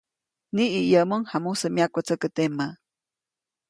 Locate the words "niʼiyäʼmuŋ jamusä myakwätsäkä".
0.55-2.27